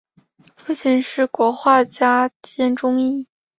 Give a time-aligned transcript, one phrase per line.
[0.55, 3.27] 父亲是国画家兼中医。